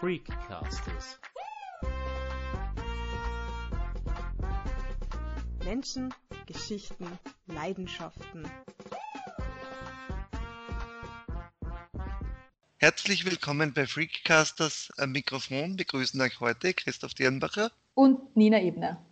[0.00, 1.18] Freakcasters.
[5.64, 6.14] Menschen,
[6.46, 8.48] Geschichten, Leidenschaften.
[12.76, 14.92] Herzlich willkommen bei Freakcasters.
[14.98, 19.04] Am Mikrofon begrüßen euch heute Christoph Dirnbacher und Nina Ebner.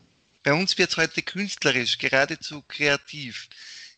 [0.44, 3.48] Bei uns wird es heute künstlerisch, geradezu kreativ.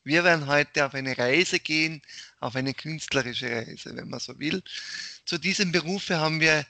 [0.05, 2.01] Wir werden heute auf eine Reise gehen,
[2.41, 4.63] auf eine künstlerische Reise, wenn man so will.
[5.29, 6.65] Zu diesem Berufe haben wir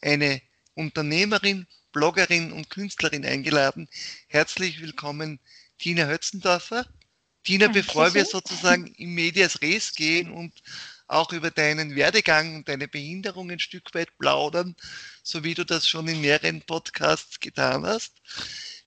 [0.00, 0.40] eine
[0.74, 3.88] Unternehmerin, Bloggerin und Künstlerin eingeladen.
[4.28, 5.40] Herzlich willkommen,
[5.80, 6.86] Tina Hötzendorfer.
[7.42, 7.86] Tina, Dankeschön.
[7.86, 10.52] bevor wir sozusagen in Medias Res gehen und
[11.08, 14.76] auch über deinen Werdegang und deine Behinderung ein Stück weit plaudern,
[15.24, 18.12] so wie du das schon in mehreren Podcasts getan hast,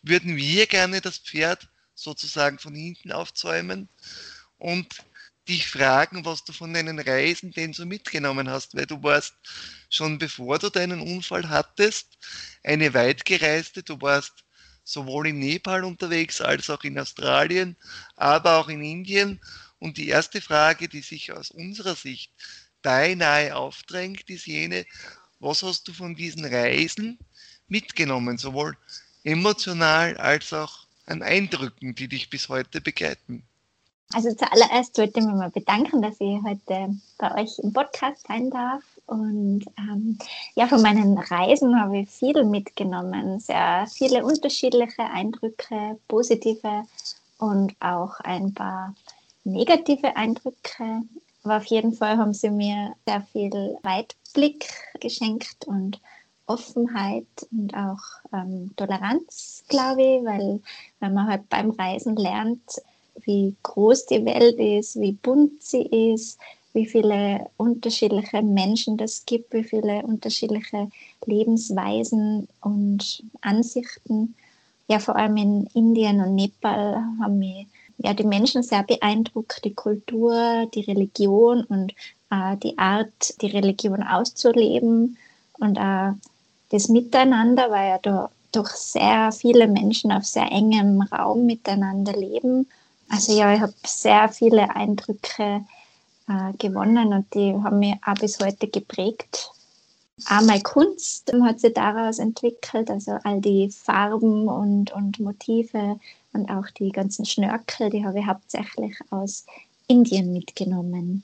[0.04, 3.90] würden wir gerne das Pferd sozusagen von hinten aufzäumen
[4.58, 4.88] und
[5.48, 9.34] dich fragen, was du von deinen Reisen denn so mitgenommen hast, weil du warst
[9.90, 12.18] schon bevor du deinen Unfall hattest,
[12.64, 14.44] eine weitgereiste, du warst
[14.84, 17.76] sowohl in Nepal unterwegs als auch in Australien,
[18.16, 19.40] aber auch in Indien.
[19.80, 22.32] Und die erste Frage, die sich aus unserer Sicht
[22.82, 24.86] beinahe aufdrängt, ist jene,
[25.40, 27.20] was hast du von diesen Reisen
[27.68, 28.78] mitgenommen, sowohl
[29.24, 33.44] emotional als auch an Eindrücken, die dich bis heute begleiten?
[34.14, 38.50] Also zuallererst wollte ich mich mal bedanken, dass ich heute bei euch im Podcast sein
[38.50, 38.84] darf.
[39.06, 40.18] Und ähm,
[40.56, 43.40] ja, von meinen Reisen habe ich viel mitgenommen.
[43.40, 46.84] Sehr viele unterschiedliche Eindrücke, positive
[47.38, 48.96] und auch ein paar
[49.44, 51.02] negative Eindrücke.
[51.44, 56.00] Aber auf jeden Fall haben sie mir sehr viel Weitblick geschenkt und
[56.46, 58.00] Offenheit und auch
[58.34, 60.62] ähm, Toleranz, glaube ich, weil
[61.02, 62.82] wenn man halt beim Reisen lernt,
[63.26, 66.40] wie groß die Welt ist, wie bunt sie ist,
[66.74, 70.90] wie viele unterschiedliche Menschen das gibt, wie viele unterschiedliche
[71.26, 74.36] Lebensweisen und Ansichten.
[74.88, 79.74] Ja, vor allem in Indien und Nepal haben mich ja, die Menschen sehr beeindruckt, die
[79.74, 81.94] Kultur, die Religion und
[82.30, 85.18] äh, die Art, die Religion auszuleben
[85.60, 86.12] und äh,
[86.70, 92.68] das Miteinander, weil ja da doch sehr viele Menschen auf sehr engem Raum miteinander leben.
[93.10, 95.66] Also ja, ich habe sehr viele Eindrücke
[96.28, 99.52] äh, gewonnen und die haben mich auch bis heute geprägt.
[100.26, 106.00] Auch meine Kunst hat sich daraus entwickelt, also all die Farben und, und Motive
[106.34, 109.46] und auch die ganzen Schnörkel, die habe ich hauptsächlich aus
[109.88, 111.24] Indien mitgenommen.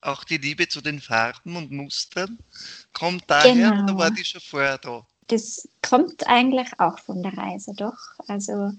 [0.00, 2.38] Auch die Liebe zu den Farben und Mustern
[2.92, 3.84] kommt daher genau.
[3.84, 5.06] oder war die schon vorher da?
[5.28, 7.96] Das kommt eigentlich auch von der Reise, doch.
[8.26, 8.72] Also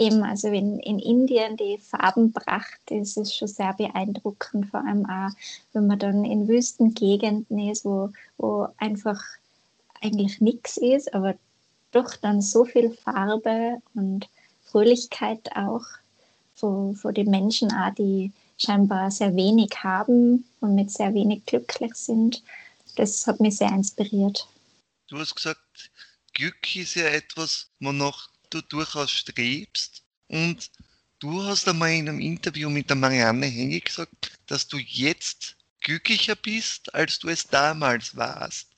[0.00, 5.30] eben, also in, in Indien die Farbenpracht, das ist schon sehr beeindruckend, vor allem auch,
[5.72, 9.22] wenn man dann in Wüstengegenden ist, wo, wo einfach
[10.00, 11.34] eigentlich nichts ist, aber
[11.92, 14.28] doch dann so viel Farbe und
[14.62, 15.84] Fröhlichkeit auch
[16.54, 22.42] von, den Menschen auch, die scheinbar sehr wenig haben und mit sehr wenig glücklich sind.
[22.96, 24.46] Das hat mich sehr inspiriert.
[25.08, 25.90] Du hast gesagt,
[26.34, 30.02] Glück ist ja etwas, wonach du durchaus strebst.
[30.28, 30.70] Und
[31.18, 36.36] du hast einmal in einem Interview mit der Marianne Henge gesagt, dass du jetzt glücklicher
[36.36, 38.68] bist, als du es damals warst.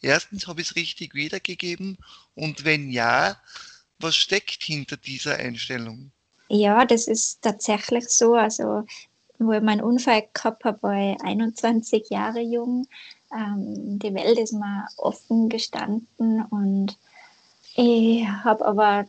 [0.00, 1.96] Erstens habe ich es richtig wiedergegeben
[2.34, 3.40] und wenn ja,
[3.98, 6.10] was steckt hinter dieser Einstellung?
[6.48, 8.34] Ja, das ist tatsächlich so.
[8.34, 8.84] Also,
[9.38, 12.86] wo ich meinen Unfall gehabt habe, war ich 21 Jahre jung.
[13.32, 16.98] Ähm, die Welt ist mir offen gestanden und
[17.74, 19.06] ich habe aber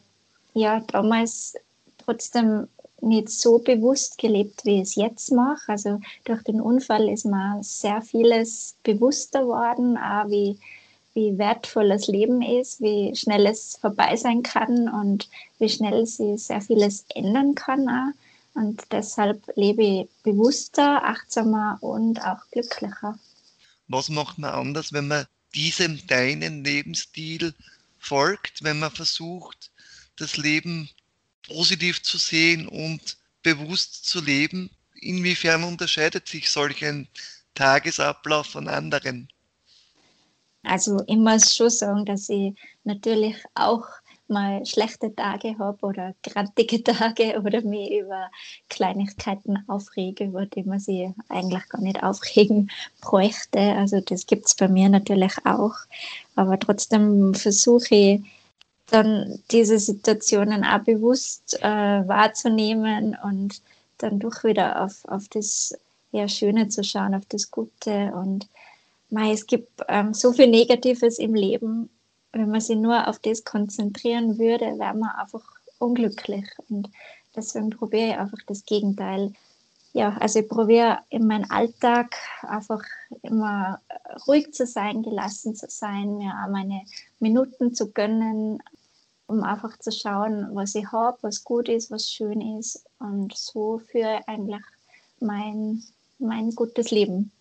[0.54, 1.56] ja damals
[1.98, 2.68] trotzdem
[3.02, 5.72] nicht so bewusst gelebt, wie ich es jetzt mache.
[5.72, 10.58] Also durch den Unfall ist mir sehr vieles bewusster geworden, auch wie,
[11.14, 16.44] wie wertvoll das Leben ist, wie schnell es vorbei sein kann und wie schnell sich
[16.44, 17.90] sehr vieles ändern kann.
[17.90, 18.14] Auch.
[18.56, 23.18] Und deshalb lebe ich bewusster, achtsamer und auch glücklicher.
[23.88, 27.54] Was macht man anders, wenn man diesem deinen Lebensstil
[28.04, 29.72] folgt, wenn man versucht,
[30.18, 30.90] das Leben
[31.48, 34.70] positiv zu sehen und bewusst zu leben?
[34.96, 37.08] Inwiefern unterscheidet sich solch ein
[37.56, 39.28] Tagesablauf von anderen?
[40.64, 42.54] Also ich muss schon sagen, dass ich
[42.84, 43.86] natürlich auch
[44.28, 48.30] mal schlechte Tage habe oder grantige Tage oder mich über
[48.70, 52.72] Kleinigkeiten aufrege, über die man sich eigentlich gar nicht aufregen
[53.02, 53.60] bräuchte.
[53.60, 55.76] Also das gibt es bei mir natürlich auch.
[56.36, 58.22] Aber trotzdem versuche ich
[58.88, 63.62] dann diese Situationen auch bewusst äh, wahrzunehmen und
[63.98, 65.74] dann doch wieder auf, auf das
[66.12, 68.48] ja, Schöne zu schauen, auf das Gute und
[69.10, 71.90] mei, es gibt ähm, so viel Negatives im Leben.
[72.34, 75.44] Wenn man sich nur auf das konzentrieren würde, wäre man einfach
[75.78, 76.46] unglücklich.
[76.70, 76.90] Und
[77.36, 79.34] deswegen probiere ich einfach das Gegenteil.
[79.94, 82.82] Ja, also ich probiere in meinem Alltag einfach
[83.22, 83.80] immer
[84.28, 86.82] ruhig zu sein, gelassen zu sein, mir auch meine
[87.20, 88.62] Minuten zu gönnen,
[89.28, 92.84] um einfach zu schauen, was ich habe, was gut ist, was schön ist.
[92.98, 94.64] Und so für eigentlich
[95.20, 95.84] mein,
[96.18, 97.32] mein gutes Leben.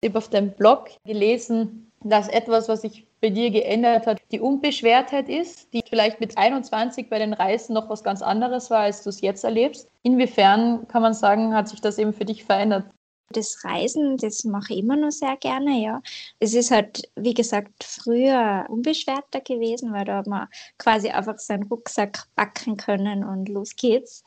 [0.00, 4.40] Ich habe auf deinem Blog gelesen, dass etwas, was sich bei dir geändert hat, die
[4.40, 9.02] Unbeschwertheit ist, die vielleicht mit 21 bei den Reisen noch was ganz anderes war, als
[9.02, 9.88] du es jetzt erlebst.
[10.02, 12.84] Inwiefern kann man sagen, hat sich das eben für dich verändert?
[13.32, 16.02] Das Reisen, das mache ich immer noch sehr gerne, ja.
[16.40, 21.62] Es ist halt, wie gesagt, früher unbeschwerter gewesen, weil da hat man quasi einfach seinen
[21.64, 24.24] Rucksack packen können und los geht's,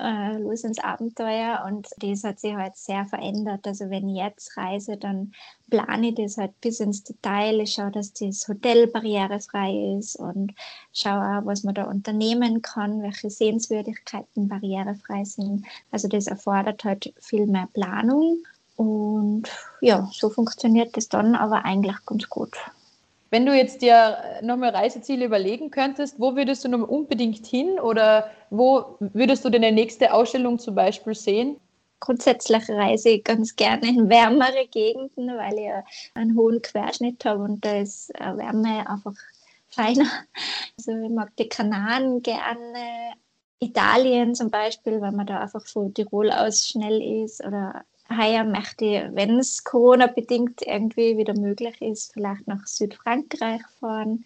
[0.00, 1.64] äh, los ins Abenteuer.
[1.66, 3.66] Und das hat sich halt sehr verändert.
[3.66, 5.32] Also wenn ich jetzt reise, dann
[5.70, 7.60] plane das halt bis ins Detail.
[7.60, 10.52] Ich schaue, dass das Hotel barrierefrei ist und
[10.92, 15.66] schaue auch, was man da unternehmen kann, welche Sehenswürdigkeiten barrierefrei sind.
[15.90, 18.38] Also das erfordert halt viel mehr Planung.
[18.76, 19.44] Und
[19.80, 22.56] ja, so funktioniert das dann aber eigentlich ganz gut.
[23.30, 28.30] Wenn du jetzt dir nochmal Reiseziele überlegen könntest, wo würdest du noch unbedingt hin oder
[28.50, 31.56] wo würdest du deine nächste Ausstellung zum Beispiel sehen?
[32.00, 37.64] Grundsätzlich reise ich ganz gerne in wärmere Gegenden, weil ich einen hohen Querschnitt habe und
[37.64, 39.14] da ist Wärme einfach
[39.68, 40.06] feiner.
[40.78, 43.14] Also ich mag die Kanaren gerne,
[43.58, 48.84] Italien zum Beispiel, weil man da einfach von Tirol aus schnell ist oder heuer möchte
[48.84, 54.24] ich, wenn es Corona-bedingt irgendwie wieder möglich ist, vielleicht nach Südfrankreich fahren.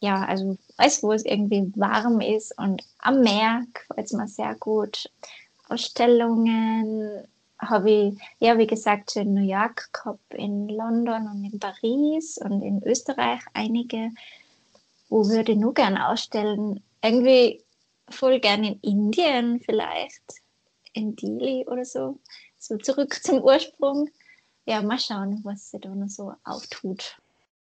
[0.00, 4.54] Ja, also alles, wo es irgendwie warm ist und am Meer gefällt es mir sehr
[4.54, 5.10] gut.
[5.68, 7.24] Ausstellungen
[7.58, 12.62] habe ich, ja, wie gesagt, in New York gehabt, in London und in Paris und
[12.62, 14.10] in Österreich einige.
[15.08, 16.82] Wo würde ich nur gerne ausstellen?
[17.02, 17.62] Irgendwie
[18.08, 20.22] voll gerne in Indien vielleicht,
[20.92, 22.18] in Delhi oder so.
[22.58, 24.08] So zurück zum Ursprung.
[24.66, 27.16] Ja, mal schauen, was sich da noch so auftut.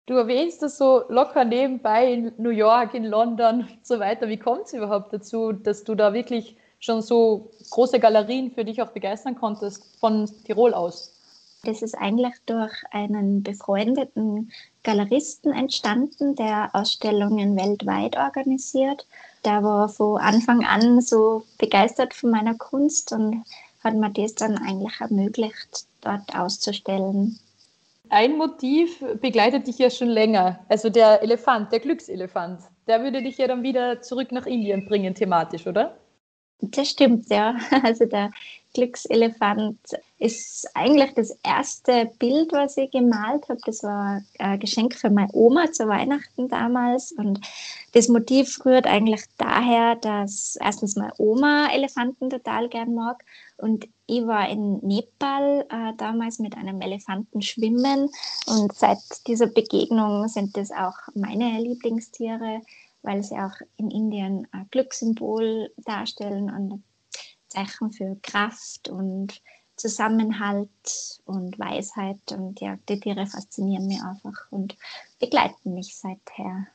[0.07, 4.27] Du erwähnst das so locker nebenbei in New York, in London und so weiter.
[4.29, 8.81] Wie kommt es überhaupt dazu, dass du da wirklich schon so große Galerien für dich
[8.81, 11.13] auch begeistern konntest von Tirol aus?
[11.63, 14.51] Das ist eigentlich durch einen befreundeten
[14.83, 19.05] Galeristen entstanden, der Ausstellungen weltweit organisiert.
[19.43, 23.43] Der war von Anfang an so begeistert von meiner Kunst und
[23.83, 27.39] hat mir das dann eigentlich ermöglicht, dort auszustellen.
[28.09, 32.61] Ein Motiv begleitet dich ja schon länger, also der Elefant, der Glückselefant.
[32.87, 35.97] Der würde dich ja dann wieder zurück nach Indien bringen, thematisch, oder?
[36.61, 37.55] Das stimmt, ja.
[37.83, 38.31] Also der
[38.73, 39.79] Glückselefant
[40.19, 43.59] ist eigentlich das erste Bild, was ich gemalt habe.
[43.65, 47.11] Das war ein Geschenk für meine Oma zu Weihnachten damals.
[47.11, 47.39] Und
[47.93, 53.23] das Motiv rührt eigentlich daher, dass erstens meine Oma Elefanten total gern mag.
[53.57, 58.09] Und ich war in Nepal äh, damals mit einem Elefanten schwimmen.
[58.47, 62.61] Und seit dieser Begegnung sind das auch meine Lieblingstiere
[63.07, 66.83] weil sie auch in Indien ein Glückssymbol darstellen und ein
[67.47, 69.41] Zeichen für Kraft und
[69.77, 70.69] Zusammenhalt
[71.25, 72.19] und Weisheit.
[72.31, 74.75] Und ja, die Tiere faszinieren mich einfach und
[75.19, 76.67] begleiten mich seither.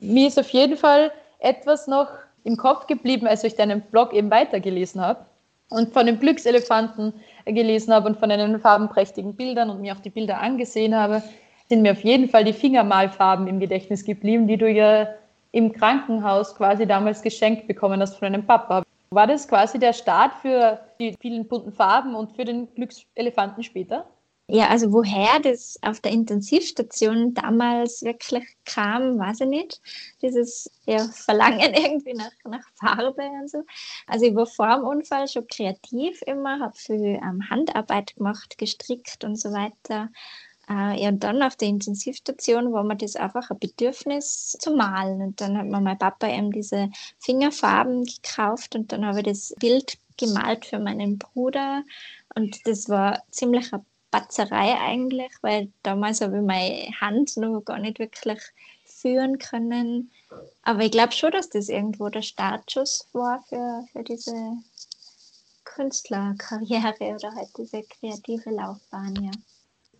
[0.00, 2.08] Mir ist auf jeden Fall etwas noch
[2.42, 5.24] im Kopf geblieben, als ich deinen Blog eben weitergelesen habe
[5.68, 7.12] und von dem Glückselefanten
[7.44, 11.22] gelesen habe und von deinen farbenprächtigen Bildern und mir auch die Bilder angesehen habe,
[11.68, 15.06] sind mir auf jeden Fall die Fingermalfarben im Gedächtnis geblieben, die du ja
[15.52, 18.82] im Krankenhaus quasi damals geschenkt bekommen hast von einem Papa.
[19.10, 24.06] War das quasi der Start für die vielen bunten Farben und für den Glückselefanten später?
[24.52, 29.80] Ja, also woher das auf der Intensivstation damals wirklich kam, weiß ich nicht.
[30.22, 33.62] Dieses ja, Verlangen irgendwie nach, nach Farbe und so.
[34.08, 39.22] Also ich war vor dem Unfall schon kreativ immer, habe viel ähm, Handarbeit gemacht, gestrickt
[39.22, 40.08] und so weiter.
[40.70, 45.20] Äh, ja, und dann auf der Intensivstation war mir das einfach ein Bedürfnis zu malen.
[45.20, 49.54] Und dann hat mir mein Papa eben diese Fingerfarben gekauft und dann habe ich das
[49.58, 51.82] Bild gemalt für meinen Bruder.
[52.36, 57.78] Und das war ziemlich eine Batzerei eigentlich, weil damals habe ich meine Hand noch gar
[57.80, 58.40] nicht wirklich
[58.84, 60.12] führen können.
[60.62, 64.52] Aber ich glaube schon, dass das irgendwo der Startschuss war für, für diese
[65.64, 69.30] Künstlerkarriere oder halt diese kreative Laufbahn, ja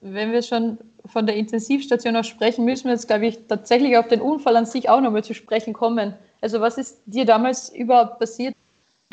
[0.01, 4.09] wenn wir schon von der Intensivstation auch sprechen, müssen wir jetzt, glaube ich, tatsächlich auf
[4.09, 6.15] den Unfall an sich auch nochmal zu sprechen kommen.
[6.41, 8.55] Also was ist dir damals überhaupt passiert?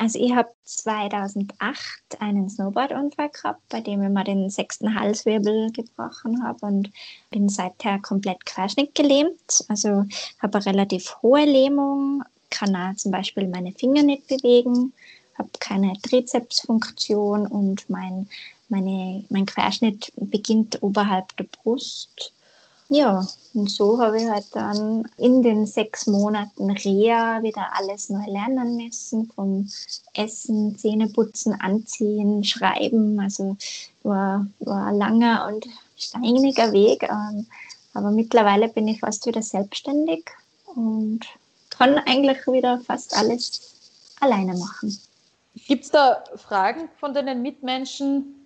[0.00, 6.44] Also ich habe 2008 einen Snowboardunfall gehabt, bei dem ich mir den sechsten Halswirbel gebrochen
[6.44, 6.90] habe und
[7.30, 9.64] bin seither komplett querschnittgelähmt.
[9.68, 10.04] Also
[10.40, 14.92] habe eine relativ hohe Lähmung, kann auch zum Beispiel meine Finger nicht bewegen,
[15.36, 18.28] habe keine Trizepsfunktion und mein,
[18.68, 22.32] meine, mein Querschnitt beginnt oberhalb der Brust
[22.90, 28.24] ja, und so habe ich halt dann in den sechs Monaten Reha wieder alles neu
[28.26, 29.68] lernen müssen, vom
[30.14, 33.20] Essen, Zähneputzen, Anziehen, Schreiben.
[33.20, 33.58] Also
[34.02, 35.66] war, war ein langer und
[35.98, 37.02] steiniger Weg.
[37.02, 37.46] Ähm,
[37.92, 40.24] aber mittlerweile bin ich fast wieder selbstständig
[40.74, 41.20] und
[41.68, 43.74] kann eigentlich wieder fast alles
[44.18, 44.98] alleine machen.
[45.66, 48.37] Gibt es da Fragen von deinen Mitmenschen,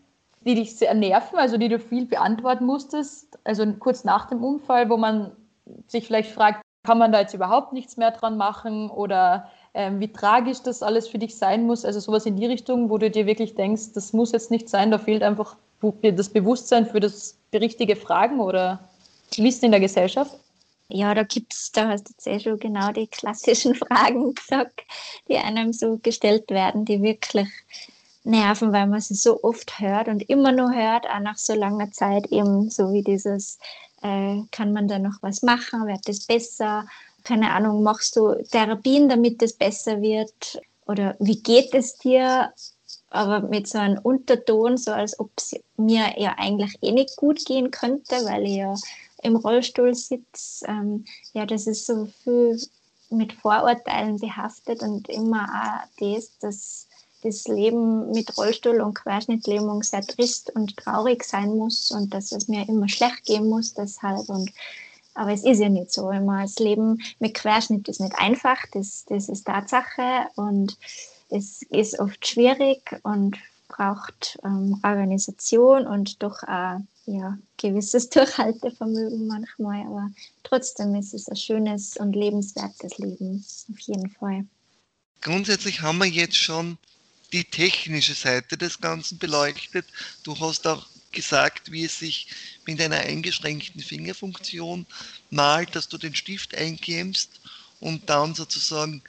[0.45, 4.89] die dich sehr nerven, also die du viel beantworten musstest, also kurz nach dem Unfall,
[4.91, 5.33] wo man
[5.87, 10.13] sich vielleicht fragt, kann man da jetzt überhaupt nichts mehr dran machen oder ähm, wie
[10.13, 13.27] tragisch das alles für dich sein muss, also sowas in die Richtung, wo du dir
[13.27, 15.57] wirklich denkst, das muss jetzt nicht sein, da fehlt einfach
[16.03, 18.81] das Bewusstsein für das richtige Fragen oder
[19.37, 20.39] Wissen in der Gesellschaft?
[20.89, 24.83] Ja, da gibt es, da hast du jetzt eh schon genau die klassischen Fragen gesagt,
[25.29, 27.49] die einem so gestellt werden, die wirklich
[28.25, 31.91] nerven, weil man sie so oft hört und immer nur hört, auch nach so langer
[31.91, 33.59] Zeit eben so wie dieses,
[34.03, 36.87] äh, kann man da noch was machen, wird das besser,
[37.25, 42.53] keine Ahnung, machst du Therapien, damit es besser wird oder wie geht es dir,
[43.11, 47.45] aber mit so einem Unterton, so als ob es mir ja eigentlich eh nicht gut
[47.45, 48.75] gehen könnte, weil ich ja
[49.23, 50.67] im Rollstuhl sitze.
[50.67, 52.61] Ähm, ja, das ist so viel
[53.11, 56.89] mit Vorurteilen behaftet und immer auch das, dass
[57.23, 62.49] das Leben mit Rollstuhl und Querschnittlähmung sehr trist und traurig sein muss und dass es
[62.49, 64.29] mir immer schlecht gehen muss deshalb.
[64.29, 64.51] Und,
[65.15, 66.11] aber es ist ja nicht so.
[66.11, 70.77] Immer das Leben mit Querschnitt ist nicht einfach, das, das ist Tatsache und
[71.29, 73.37] es ist oft schwierig und
[73.69, 80.11] braucht ähm, Organisation und doch auch ja, gewisses Durchhaltevermögen manchmal, aber
[80.43, 84.45] trotzdem ist es ein schönes und lebenswertes Leben, auf jeden Fall.
[85.21, 86.79] Grundsätzlich haben wir jetzt schon
[87.33, 89.87] die technische Seite des Ganzen beleuchtet.
[90.23, 92.29] Du hast auch gesagt, wie es sich
[92.67, 94.87] mit einer eingeschränkten Fingerfunktion
[95.31, 97.41] malt, dass du den Stift einklemmst
[97.81, 99.03] und dann sozusagen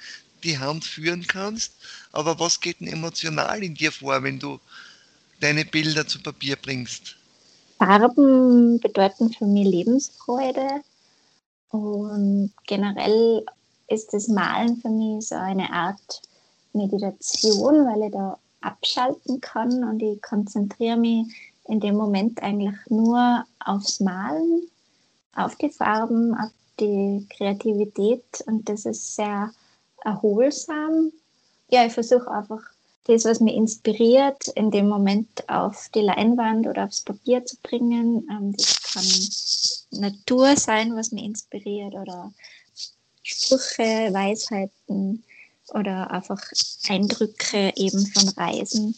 [0.44, 1.74] die Hand führen kannst.
[2.12, 4.60] Aber was geht denn emotional in dir vor, wenn du
[5.39, 7.15] deine Bilder zu Papier bringst?
[7.77, 10.82] Farben bedeuten für mich Lebensfreude
[11.70, 13.46] und generell
[13.88, 16.22] ist das Malen für mich so eine Art
[16.74, 21.27] Meditation, weil ich da abschalten kann und ich konzentriere mich
[21.65, 24.63] in dem Moment eigentlich nur aufs Malen,
[25.36, 29.51] auf die Farben, auf die Kreativität und das ist sehr
[30.03, 31.12] erholsam.
[31.70, 32.62] Ja, ich versuche einfach
[33.06, 38.27] das, was mich inspiriert, in dem Moment auf die Leinwand oder aufs Papier zu bringen.
[38.30, 42.32] Ähm, das kann Natur sein, was mich inspiriert oder
[43.24, 45.24] Sprüche, Weisheiten
[45.70, 46.41] oder einfach
[46.88, 48.96] Eindrücke eben von Reisen.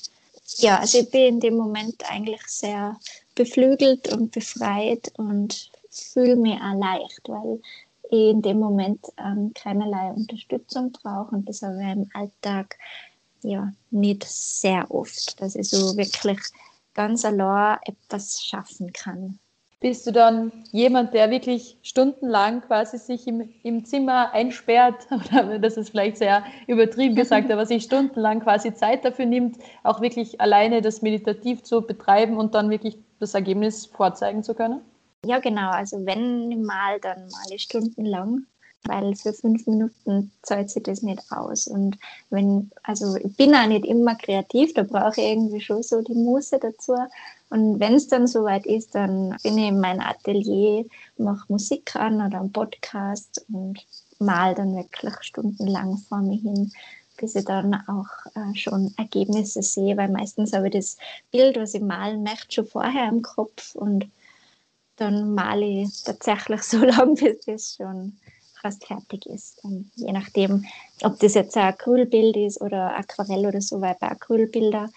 [0.58, 2.98] Ja, also ich bin in dem Moment eigentlich sehr
[3.34, 7.60] beflügelt und befreit und fühle mich auch leicht, weil
[8.10, 12.78] ich in dem Moment ähm, keinerlei Unterstützung brauche und das aber im Alltag
[13.42, 16.40] ja nicht sehr oft, dass ich so wirklich
[16.94, 19.40] ganz allein etwas schaffen kann
[19.80, 25.78] bist du dann jemand, der wirklich stundenlang quasi sich im, im Zimmer einsperrt, oder das
[25.78, 30.82] ist vielleicht sehr übertrieben gesagt, aber sich stundenlang quasi Zeit dafür nimmt, auch wirklich alleine
[30.82, 34.82] das meditativ zu betreiben und dann wirklich das Ergebnis vorzeigen zu können?
[35.26, 35.72] Ja, genau.
[35.72, 38.46] Also wenn mal, dann mal stundenlang
[38.88, 41.68] weil für fünf Minuten zahlt sich das nicht aus.
[41.68, 41.98] Und
[42.30, 46.14] wenn, also ich bin auch nicht immer kreativ, da brauche ich irgendwie schon so die
[46.14, 46.96] Muße dazu.
[47.50, 50.86] Und wenn es dann soweit ist, dann bin ich in mein Atelier,
[51.18, 53.86] mache Musik an oder einen Podcast und
[54.20, 56.72] mal dann wirklich stundenlang vor mir hin,
[57.18, 60.98] bis ich dann auch äh, schon Ergebnisse sehe, weil meistens habe ich das
[61.32, 64.10] Bild, was ich malen möchte, schon vorher im Kopf und
[64.98, 68.18] dann male ich tatsächlich so lange, bis das schon
[68.66, 69.64] fast fertig ist.
[69.64, 70.66] Und je nachdem,
[71.04, 74.90] ob das jetzt ein Acrylbild ist oder Aquarell oder so, weil bei Acrylbilder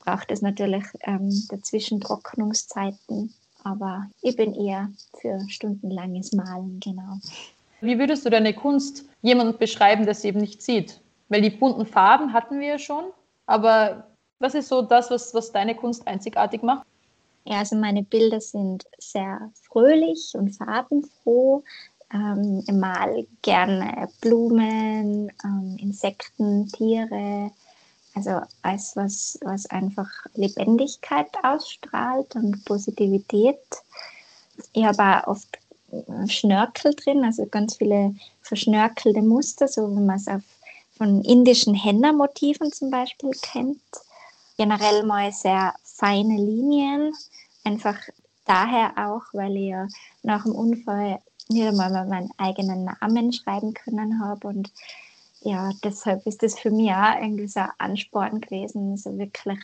[0.00, 3.32] braucht es natürlich ähm, dazwischen Trocknungszeiten.
[3.62, 4.90] Aber ich bin eher
[5.22, 7.18] für stundenlanges Malen, genau.
[7.80, 11.00] Wie würdest du deine Kunst jemandem beschreiben, der sie eben nicht sieht?
[11.30, 13.04] Weil die bunten Farben hatten wir ja schon,
[13.46, 14.06] aber
[14.38, 16.86] was ist so das, was, was deine Kunst einzigartig macht?
[17.46, 21.62] Ja, also meine Bilder sind sehr fröhlich und farbenfroh
[22.12, 27.50] ähm, mal gerne Blumen, ähm, Insekten, Tiere,
[28.14, 33.58] Also als was, was einfach Lebendigkeit ausstrahlt und Positivität.
[34.72, 35.58] Ich habe auch oft
[36.28, 40.42] Schnörkel drin, also ganz viele verschnörkelte Muster, so wie man es auf,
[40.96, 43.80] von indischen Henna-Motiven zum Beispiel kennt.
[44.56, 47.12] Generell mal sehr feine Linien,
[47.64, 47.98] einfach
[48.44, 49.88] daher auch, weil ich ja
[50.22, 54.72] nach dem Unfall nicht einmal meinen eigenen Namen schreiben können habe und
[55.40, 59.58] ja, deshalb ist das für mich auch irgendwie so ein Ansporn gewesen, so wirklich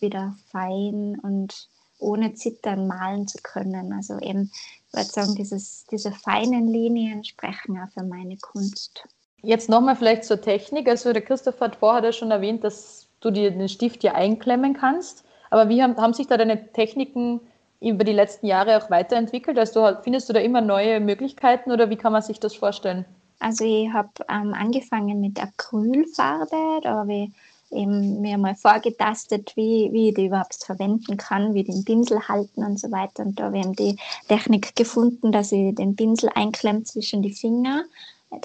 [0.00, 3.92] wieder fein und ohne Zittern malen zu können.
[3.92, 4.50] Also eben,
[4.88, 9.06] ich würde sagen, dieses, diese feinen Linien sprechen auch für meine Kunst.
[9.42, 10.88] Jetzt nochmal vielleicht zur Technik.
[10.88, 15.24] Also der Christoph hat vorher schon erwähnt, dass du dir den Stift hier einklemmen kannst.
[15.50, 17.40] Aber wie haben, haben sich da deine Techniken
[17.80, 19.58] über die letzten Jahre auch weiterentwickelt?
[19.58, 23.04] Also findest du da immer neue Möglichkeiten oder wie kann man sich das vorstellen?
[23.38, 27.30] Also ich habe ähm, angefangen mit Acrylfarbe, da habe ich
[27.70, 32.64] eben mir mal vorgetastet, wie, wie ich die überhaupt verwenden kann, wie den Pinsel halten
[32.64, 33.24] und so weiter.
[33.24, 33.96] Und da habe ich die
[34.28, 37.84] Technik gefunden, dass ich den Pinsel einklemme zwischen die Finger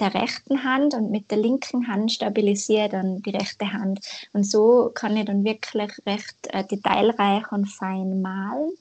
[0.00, 4.00] der rechten Hand und mit der linken Hand stabilisiere dann die rechte Hand.
[4.32, 8.72] Und so kann ich dann wirklich recht äh, detailreich und fein malen.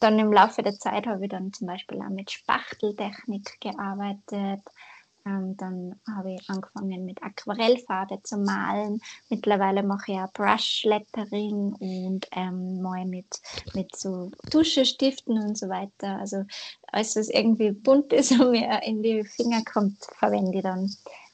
[0.00, 4.62] Dann im Laufe der Zeit habe ich dann zum Beispiel auch mit Spachteltechnik gearbeitet,
[5.28, 9.00] ähm, dann habe ich angefangen mit Aquarellfarbe zu malen.
[9.28, 13.40] Mittlerweile mache ich auch Brush-Lettering und ähm, mal mit,
[13.74, 16.18] mit so Tuschestiften und so weiter.
[16.18, 16.44] Also
[16.92, 20.90] alles, was irgendwie bunt ist und mir in die Finger kommt, verwende ich dann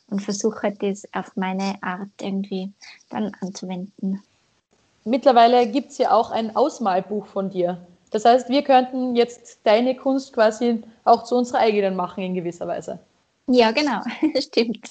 [0.08, 2.72] und versuche das auf meine Art irgendwie
[3.10, 4.22] dann anzuwenden.
[5.04, 7.86] Mittlerweile gibt es ja auch ein Ausmalbuch von dir.
[8.14, 12.68] Das heißt, wir könnten jetzt deine Kunst quasi auch zu unserer eigenen machen in gewisser
[12.68, 13.00] Weise.
[13.46, 14.00] Ja, genau,
[14.40, 14.90] stimmt.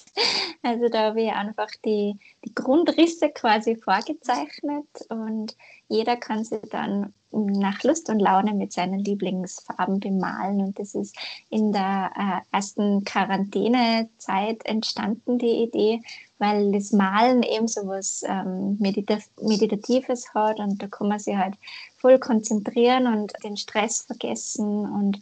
[0.62, 5.55] Also da habe ich einfach die, die Grundrisse quasi vorgezeichnet und
[5.88, 10.62] jeder kann sich dann nach Lust und Laune mit seinen Lieblingsfarben bemalen.
[10.62, 11.15] Und das ist
[11.50, 16.01] in der äh, ersten Quarantänezeit entstanden, die Idee,
[16.37, 21.35] weil das Malen eben so was ähm, Medita Meditatives hat und da kann man sich
[21.35, 21.55] halt
[21.98, 25.20] voll konzentrieren und den Stress vergessen und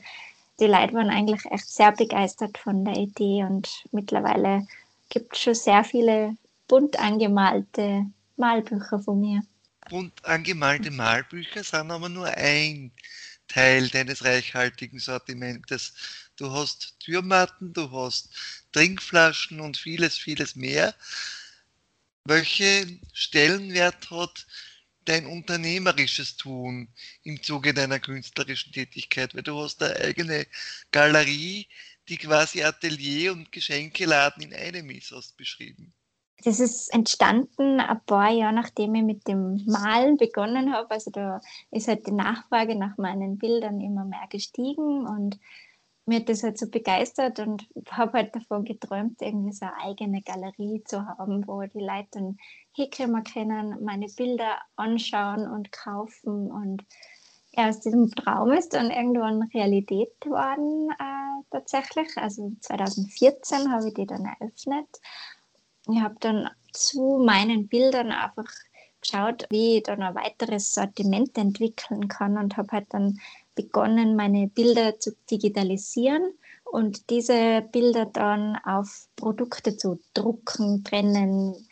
[0.61, 4.67] die Leute waren eigentlich echt sehr begeistert von der Idee und mittlerweile
[5.09, 8.05] gibt es schon sehr viele bunt angemalte
[8.37, 9.41] Malbücher von mir.
[9.89, 12.91] Bunt angemalte Malbücher sind aber nur ein
[13.47, 15.93] Teil deines reichhaltigen Sortimentes.
[16.37, 18.29] Du hast Türmatten, du hast
[18.71, 20.93] Trinkflaschen und vieles, vieles mehr.
[22.25, 24.45] Welchen Stellenwert hat
[25.11, 26.87] dein unternehmerisches Tun
[27.23, 30.47] im Zuge deiner künstlerischen Tätigkeit, weil du hast eine eigene
[30.91, 31.67] Galerie,
[32.07, 35.93] die quasi Atelier und Geschenkeladen in einem ist, hast beschrieben.
[36.43, 40.89] Das ist entstanden ein paar Jahre, nachdem ich mit dem Malen begonnen habe.
[40.89, 45.39] Also da ist halt die Nachfrage nach meinen Bildern immer mehr gestiegen und
[46.05, 50.21] mir hat das halt so begeistert und habe halt davon geträumt, irgendwie so eine eigene
[50.21, 52.37] Galerie zu haben, wo die Leute dann
[52.73, 56.83] hinkommen können, meine Bilder anschauen und kaufen und
[57.53, 62.07] ja, aus diesem Traum ist dann irgendwann Realität geworden äh, tatsächlich.
[62.15, 64.87] Also 2014 habe ich die dann eröffnet.
[65.89, 68.49] Ich habe dann zu meinen Bildern einfach
[69.01, 73.19] geschaut, wie ich dann ein weiteres Sortiment entwickeln kann und habe halt dann
[73.55, 81.67] begonnen, meine Bilder zu digitalisieren und diese Bilder dann auf Produkte zu drucken, trennen,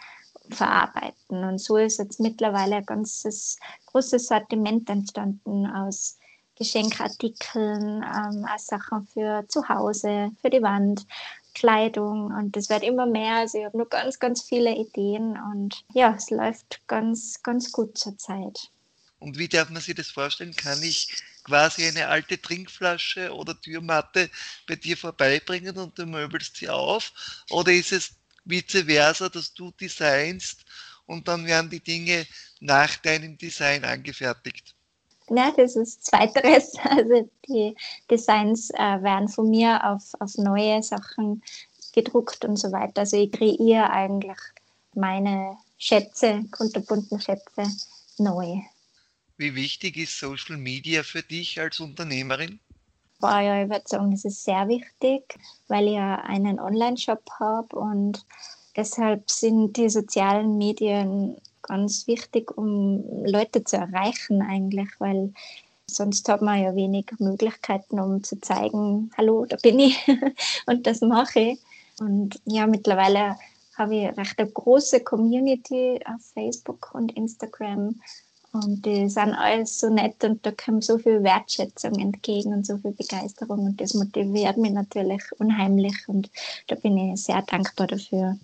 [0.55, 1.43] verarbeiten.
[1.43, 3.57] Und so ist jetzt mittlerweile ein ganzes
[3.87, 6.17] großes Sortiment entstanden aus
[6.55, 11.05] Geschenkartikeln, ähm, als Sachen für zu Hause, für die Wand,
[11.53, 13.35] Kleidung und das wird immer mehr.
[13.35, 17.97] Also ich habe noch ganz, ganz viele Ideen und ja, es läuft ganz, ganz gut
[17.97, 18.69] zurzeit.
[19.19, 20.55] Und wie darf man sich das vorstellen?
[20.55, 21.11] Kann ich
[21.43, 24.29] quasi eine alte Trinkflasche oder Türmatte
[24.67, 27.11] bei dir vorbeibringen und du möbelst sie auf?
[27.49, 28.11] Oder ist es
[28.45, 30.65] vice versa, dass du designst
[31.05, 32.25] und dann werden die Dinge
[32.59, 34.75] nach deinem Design angefertigt?
[35.29, 36.73] Ja, das ist zweiteres.
[36.83, 37.75] Also die
[38.09, 41.43] Designs äh, werden von mir auf, auf neue Sachen
[41.93, 43.01] gedruckt und so weiter.
[43.01, 44.37] Also ich kreiere eigentlich
[44.95, 47.63] meine Schätze, kunterbunten Schätze
[48.17, 48.61] neu.
[49.37, 52.59] Wie wichtig ist Social Media für dich als Unternehmerin?
[53.19, 58.25] Boah, ja, sagen, es ist sehr wichtig, weil ich ja einen Online-Shop habe und
[58.77, 65.33] deshalb sind die sozialen Medien ganz wichtig, um Leute zu erreichen eigentlich, weil
[65.85, 69.97] sonst hat man ja wenig Möglichkeiten, um zu zeigen, hallo, da bin ich
[70.65, 71.59] und das mache ich.
[71.99, 73.35] Und ja, mittlerweile
[73.77, 77.99] habe ich recht eine große Community auf Facebook und Instagram.
[78.51, 82.77] Und die sind alles so nett und da kommt so viel Wertschätzung entgegen und so
[82.79, 86.31] viel Begeisterung und das motiviert mich natürlich unheimlich und
[86.67, 88.39] da bin ich sehr dankbar dafür.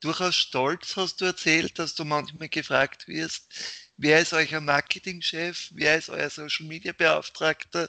[0.00, 3.52] Durchaus stolz hast du erzählt, dass du manchmal gefragt wirst,
[3.96, 7.88] wer ist euer Marketingchef, wer ist euer Social Media Beauftragter,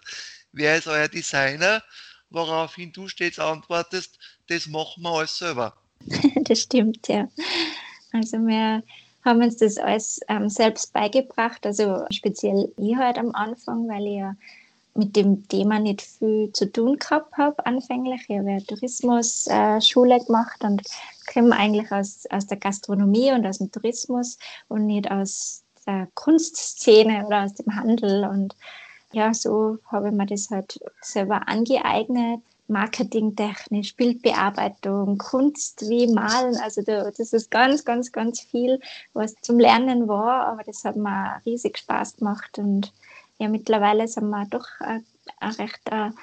[0.51, 1.83] wer ist euer Designer,
[2.29, 5.75] woraufhin du stets antwortest, das machen wir alles selber.
[6.41, 7.27] das stimmt, ja.
[8.13, 8.81] Also wir
[9.25, 14.19] haben uns das alles ähm, selbst beigebracht, also speziell ich halt am Anfang, weil ich
[14.19, 14.35] ja
[14.93, 18.21] mit dem Thema nicht viel zu tun gehabt habe anfänglich.
[18.29, 20.81] Ich habe ja Tourismusschule äh, gemacht und
[21.31, 24.37] komme eigentlich aus, aus der Gastronomie und aus dem Tourismus
[24.69, 28.25] und nicht aus der Kunstszene oder aus dem Handel.
[28.25, 28.55] Und
[29.11, 36.57] ja, so habe ich mir das halt selber angeeignet marketingtechnisch, Bildbearbeitung, Kunst wie Malen.
[36.57, 38.79] Also das ist ganz, ganz, ganz viel,
[39.13, 42.57] was zum Lernen war, aber das hat mir riesig Spaß gemacht.
[42.57, 42.93] Und
[43.37, 45.05] ja, mittlerweile sind wir doch ein,
[45.39, 46.13] ein recht ein,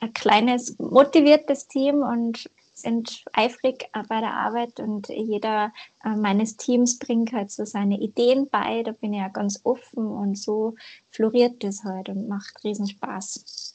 [0.00, 5.72] ein kleines, motiviertes Team und sind eifrig bei der Arbeit und jeder
[6.04, 8.82] äh, meines Teams bringt halt so seine Ideen bei.
[8.82, 10.74] Da bin ich ja ganz offen und so
[11.10, 13.73] floriert das halt und macht riesen Spaß.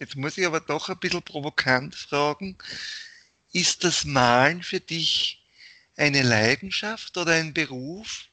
[0.00, 2.56] Jetzt muss ich aber doch ein bisschen provokant fragen,
[3.52, 5.42] ist das Malen für dich
[5.98, 8.24] eine Leidenschaft oder ein Beruf?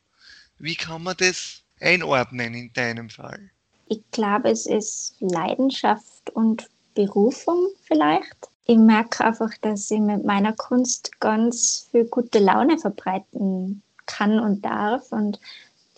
[0.60, 3.50] Wie kann man das einordnen in deinem Fall?
[3.90, 8.50] Ich glaube, es ist Leidenschaft und Berufung vielleicht.
[8.66, 14.64] Ich merke einfach, dass ich mit meiner Kunst ganz viel gute Laune verbreiten kann und
[14.64, 15.12] darf.
[15.12, 15.38] Und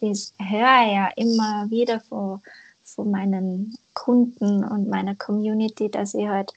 [0.01, 2.41] das höre ich ja immer wieder von
[2.95, 6.53] von meinen Kunden und meiner Community, dass ich halt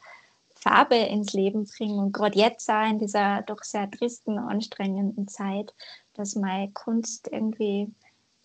[0.55, 5.75] Farbe ins Leben bringe und gerade jetzt auch in dieser doch sehr tristen, anstrengenden Zeit,
[6.15, 7.89] dass meine Kunst irgendwie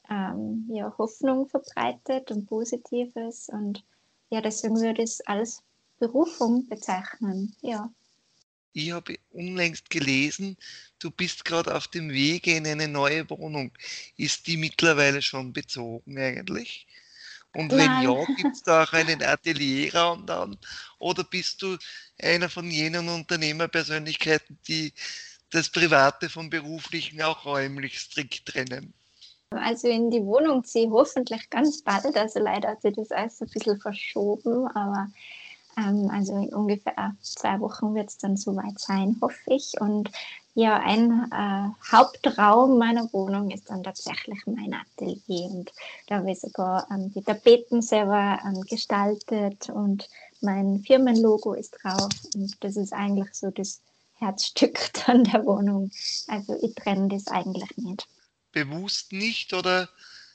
[0.09, 3.83] ähm, ja, Hoffnung verbreitet und Positives und
[4.31, 5.61] ja, deswegen würde ich es als
[5.99, 7.91] Berufung bezeichnen, ja.
[8.73, 10.57] Ich habe unlängst gelesen,
[10.99, 13.71] du bist gerade auf dem Wege in eine neue Wohnung.
[14.17, 16.87] Ist die mittlerweile schon bezogen eigentlich?
[17.57, 18.03] Und wenn Nein.
[18.03, 20.59] ja, gibt es da auch einen Atelierraum dann?
[20.99, 21.75] Oder bist du
[22.21, 24.93] einer von jenen Unternehmerpersönlichkeiten, die
[25.49, 28.93] das Private vom Beruflichen auch räumlich strikt trennen?
[29.49, 32.15] Also in die Wohnung ziehe hoffentlich ganz bald.
[32.15, 35.09] Also leider hat sich das alles ein bisschen verschoben, aber
[35.77, 39.73] ähm, also in ungefähr zwei Wochen wird es dann soweit sein, hoffe ich.
[39.81, 40.11] Und
[40.57, 45.71] ja, ein äh, Hauptraum meiner Wohnung ist dann tatsächlich mein Atelier und
[46.07, 50.09] da habe ich sogar ähm, die Tapeten selber ähm, gestaltet und
[50.41, 53.83] mein Firmenlogo ist drauf und das ist eigentlich so das
[54.15, 55.91] Herzstück dann der Wohnung.
[56.27, 58.07] Also ich trenne das eigentlich nicht.
[58.51, 59.87] Bewusst nicht oder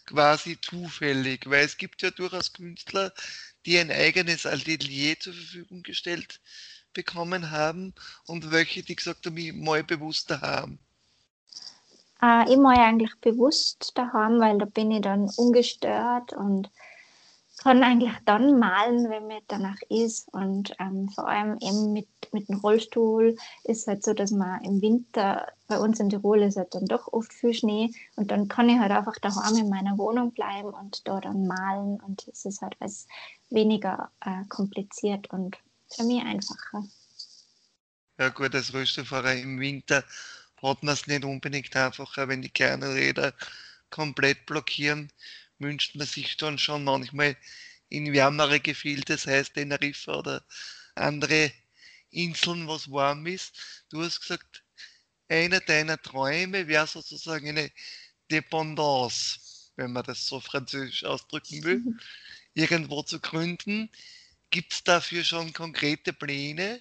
[0.07, 3.13] quasi zufällig, weil es gibt ja durchaus Künstler,
[3.67, 6.39] die ein eigenes Atelier zur Verfügung gestellt
[6.93, 7.95] bekommen haben
[8.27, 10.79] und welche, die gesagt haben, ich mal bewusst daheim?
[12.23, 16.71] Äh, ich mal eigentlich bewusst daheim, weil da bin ich dann ungestört und
[17.63, 20.33] kann eigentlich dann malen, wenn mir danach ist.
[20.33, 24.81] Und ähm, vor allem eben mit, mit dem Rollstuhl ist halt so, dass man im
[24.83, 28.69] Winter, bei uns in Tirol ist halt dann doch oft viel Schnee und dann kann
[28.69, 32.63] ich halt einfach daheim in meiner Wohnung bleiben und da dann malen und es ist
[32.63, 33.07] halt was
[33.51, 35.57] weniger äh, kompliziert und
[35.95, 36.85] für mich einfacher.
[38.19, 40.05] Ja gut, als Rösterfahrer im Winter
[40.63, 43.35] hat man es nicht unbedingt einfacher, wenn die kleinen Räder
[43.91, 45.11] komplett blockieren,
[45.59, 47.37] wünscht man sich dann schon manchmal
[47.89, 50.45] in wärmere Gefilde, das heißt Teneriffa oder
[50.95, 51.53] andere
[52.11, 53.85] Inseln, was warm ist.
[53.91, 54.63] Du hast gesagt,
[55.29, 57.71] einer deiner Träume wäre sozusagen eine
[58.31, 61.83] Dependance, wenn man das so französisch ausdrücken will,
[62.55, 63.91] irgendwo zu gründen.
[64.53, 66.81] Gibt es dafür schon konkrete Pläne?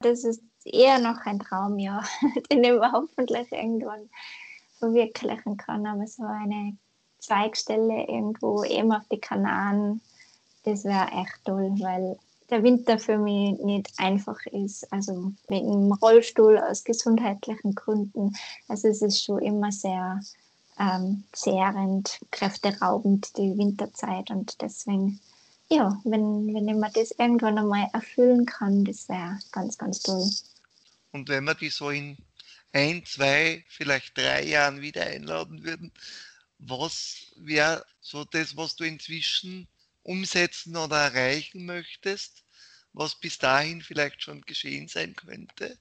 [0.00, 2.02] Das ist eher noch ein Traum, ja,
[2.50, 4.08] den ich hoffentlich irgendwann
[4.78, 5.86] verwirklichen kann.
[5.86, 6.78] Aber so eine
[7.18, 10.00] Zweigstelle irgendwo eben auf die Kanaren,
[10.64, 14.90] das wäre echt toll, weil der Winter für mich nicht einfach ist.
[14.90, 18.34] Also wegen Rollstuhl aus gesundheitlichen Gründen.
[18.66, 20.20] Also es ist schon immer sehr
[20.78, 24.30] ähm, zehrend, kräfteraubend, die Winterzeit.
[24.30, 25.20] Und deswegen
[25.72, 30.28] ja, wenn, wenn mir das irgendwann einmal erfüllen kann, das wäre ganz, ganz toll.
[31.12, 32.16] Und wenn wir die so in
[32.72, 35.92] ein, zwei, vielleicht drei Jahren wieder einladen würden,
[36.58, 39.68] was wäre so das, was du inzwischen
[40.02, 42.44] umsetzen oder erreichen möchtest,
[42.92, 45.78] was bis dahin vielleicht schon geschehen sein könnte?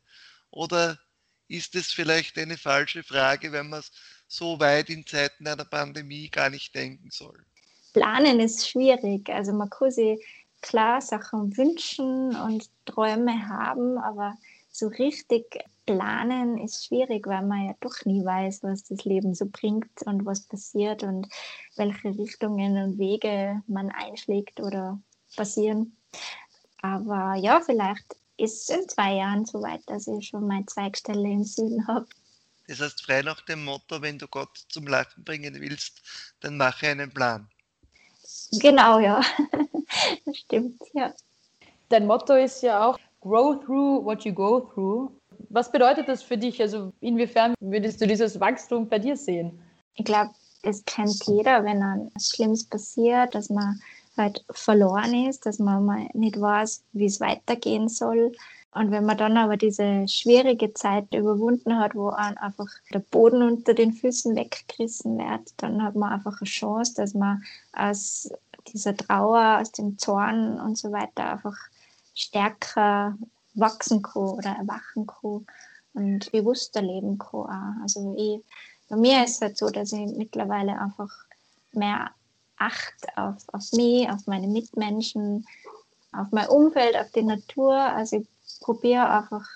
[0.52, 1.00] Oder
[1.48, 3.92] ist es vielleicht eine falsche Frage, wenn man es
[4.28, 7.44] so weit in Zeiten einer Pandemie gar nicht denken soll?
[7.94, 9.30] Planen ist schwierig.
[9.30, 10.24] Also man kann sich
[10.62, 14.36] klar Sachen wünschen und Träume haben, aber
[14.72, 19.48] so richtig planen ist schwierig, weil man ja doch nie weiß, was das Leben so
[19.52, 21.28] bringt und was passiert und
[21.76, 25.00] welche Richtungen und Wege man einschlägt oder
[25.36, 25.98] passieren.
[26.82, 31.28] Aber ja, vielleicht ist es in zwei Jahren so weit, dass ich schon meine Zweigstelle
[31.28, 32.08] im Süden habe.
[32.68, 36.02] Das heißt, frei nach dem Motto, wenn du Gott zum Lachen bringen willst,
[36.40, 37.50] dann mache einen Plan.
[38.52, 39.22] Genau, ja.
[40.26, 41.14] das stimmt, ja.
[41.90, 45.12] Dein Motto ist ja auch Grow through what you go through.
[45.50, 46.62] Was bedeutet das für dich?
[46.62, 49.60] Also inwiefern würdest du dieses Wachstum bei dir sehen?
[49.96, 50.32] Ich glaube,
[50.64, 53.82] es kennt jeder, wenn ein Schlimmes passiert, dass man
[54.18, 58.32] halt verloren ist, dass man mal nicht weiß, wie es weitergehen soll.
[58.72, 63.74] Und wenn man dann aber diese schwierige Zeit überwunden hat, wo einfach der Boden unter
[63.74, 68.30] den Füßen weggerissen wird, dann hat man einfach eine Chance, dass man aus
[68.68, 71.58] dieser Trauer, aus dem Zorn und so weiter einfach
[72.14, 73.18] stärker
[73.56, 75.48] wachsen kann oder erwachen kann
[75.94, 77.42] und bewusster leben kann.
[77.42, 77.82] Auch.
[77.82, 78.44] Also ich,
[78.88, 81.12] bei mir ist es halt so, dass ich mittlerweile einfach
[81.72, 82.12] mehr
[82.62, 85.48] Acht auf, auf mich, auf meine Mitmenschen,
[86.12, 87.74] auf mein Umfeld, auf die Natur.
[87.74, 88.28] Also ich
[88.60, 89.48] probiere einfach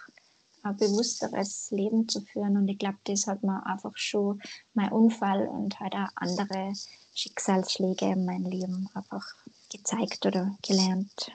[0.63, 4.41] ein bewussteres Leben zu führen und ich glaube, das hat mir einfach schon
[4.73, 6.73] mein Unfall und halt auch andere
[7.13, 9.25] Schicksalsschläge in meinem Leben einfach
[9.69, 11.31] gezeigt oder gelernt.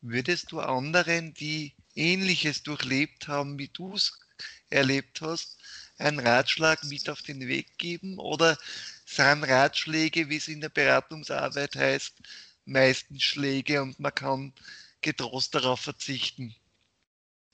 [0.00, 4.18] Würdest du anderen, die Ähnliches durchlebt haben, wie du es
[4.70, 5.58] erlebt hast,
[5.98, 8.18] einen Ratschlag mit auf den Weg geben?
[8.18, 8.58] Oder
[9.06, 12.14] sind Ratschläge, wie es in der Beratungsarbeit heißt,
[12.64, 14.52] meistens Schläge und man kann
[15.00, 16.54] getrost darauf verzichten?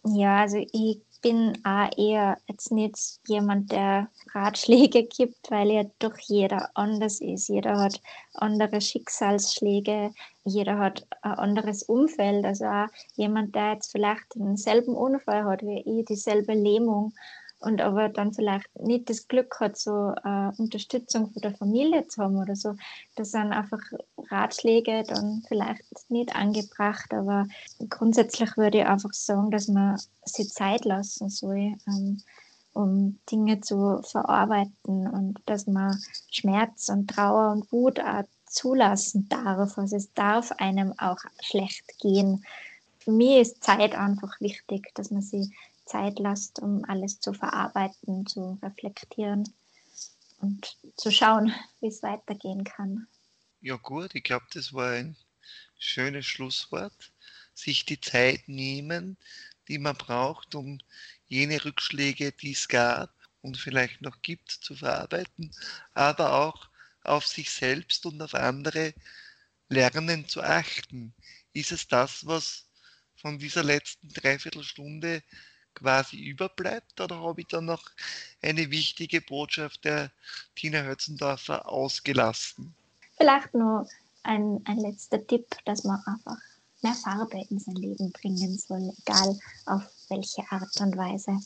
[0.04, 6.16] Ja, also ich bin auch eher jetzt nicht jemand, der Ratschläge gibt, weil ja doch
[6.18, 7.48] jeder anders ist.
[7.48, 8.00] Jeder hat
[8.34, 10.12] andere Schicksalsschläge,
[10.44, 12.44] jeder hat ein anderes Umfeld.
[12.46, 12.86] Also auch
[13.16, 17.12] jemand, der jetzt vielleicht denselben Unfall hat wie ich, dieselbe Lähmung
[17.60, 22.22] und aber dann vielleicht nicht das Glück hat, so äh, Unterstützung von der Familie zu
[22.22, 22.74] haben oder so.
[23.16, 23.80] Das sind einfach
[24.30, 27.46] Ratschläge dann vielleicht nicht angebracht, aber
[27.88, 32.22] grundsätzlich würde ich einfach sagen, dass man sich Zeit lassen soll, ähm,
[32.72, 39.76] um Dinge zu verarbeiten und dass man Schmerz und Trauer und Wut auch zulassen darf.
[39.76, 42.44] Also es darf einem auch schlecht gehen.
[42.98, 45.50] Für mich ist Zeit einfach wichtig, dass man sich
[45.90, 49.52] Zeit lasst, um alles zu verarbeiten, zu reflektieren
[50.38, 53.08] und zu schauen, wie es weitergehen kann.
[53.60, 55.16] Ja gut, ich glaube, das war ein
[55.78, 57.12] schönes Schlusswort.
[57.54, 59.16] Sich die Zeit nehmen,
[59.68, 60.78] die man braucht, um
[61.26, 65.50] jene Rückschläge, die es gab und vielleicht noch gibt, zu verarbeiten,
[65.94, 66.68] aber auch
[67.02, 68.94] auf sich selbst und auf andere
[69.68, 71.12] lernen zu achten.
[71.52, 72.66] Ist es das, was
[73.16, 75.22] von dieser letzten Dreiviertelstunde
[75.80, 77.82] quasi überbleibt oder habe ich dann noch
[78.42, 80.10] eine wichtige Botschaft der
[80.54, 82.74] Tina Hötzendorfer ausgelassen?
[83.16, 83.88] Vielleicht nur
[84.22, 86.38] ein, ein letzter Tipp, dass man einfach
[86.82, 91.38] mehr Farbe in sein Leben bringen soll, egal auf welche Art und Weise.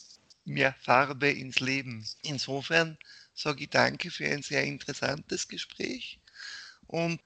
[0.45, 2.05] Mehr Farbe ins Leben.
[2.23, 2.99] Insofern
[3.35, 6.21] sage ich danke für ein sehr interessantes Gespräch
[6.87, 7.21] und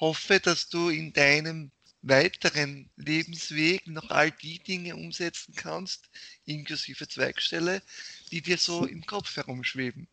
[0.00, 1.70] hoffe, dass du in deinem
[2.08, 6.08] weiteren Lebensweg noch all die Dinge umsetzen kannst,
[6.44, 7.82] inklusive Zweigstelle,
[8.30, 10.06] die dir so im Kopf herumschweben.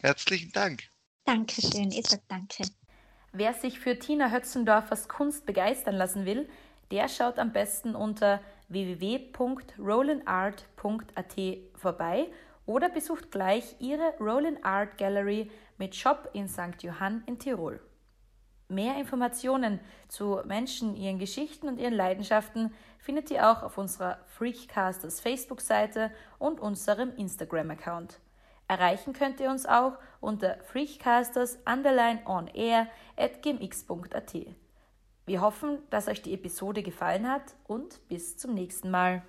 [0.00, 0.84] Herzlichen Dank.
[1.24, 2.64] Dankeschön, ich sag danke.
[3.32, 6.48] Wer sich für Tina Hötzendorfers Kunst begeistern lassen will,
[6.90, 11.40] der schaut am besten unter www.rolandart.at
[11.74, 12.26] vorbei
[12.66, 16.82] oder besucht gleich ihre Roland Art Gallery mit Shop in St.
[16.82, 17.80] Johann in Tirol.
[18.74, 25.20] Mehr Informationen zu Menschen, ihren Geschichten und ihren Leidenschaften findet ihr auch auf unserer Freakcasters
[25.20, 28.20] Facebook-Seite und unserem Instagram-Account.
[28.66, 34.34] Erreichen könnt ihr uns auch unter freakcasters on air at gmx.at.
[35.26, 39.22] Wir hoffen, dass euch die Episode gefallen hat und bis zum nächsten Mal.